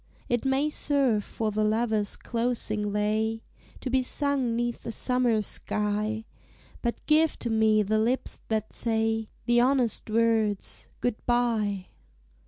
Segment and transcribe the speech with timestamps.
[0.27, 3.43] It may serve for the lover's closing lay,
[3.81, 6.25] To be sung 'neath a summer sky;
[6.81, 11.85] But give to me the lips that say The honest words, "Good bye!"